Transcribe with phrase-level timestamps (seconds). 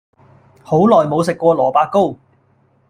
[0.63, 2.17] 好耐無食過蘿蔔糕